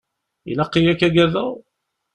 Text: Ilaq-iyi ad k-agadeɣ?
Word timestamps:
Ilaq-iyi 0.51 0.89
ad 0.91 0.97
k-agadeɣ? 0.99 1.51